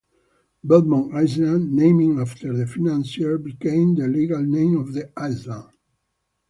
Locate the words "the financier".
2.57-3.37